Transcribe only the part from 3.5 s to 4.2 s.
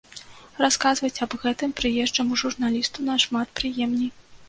прыемней.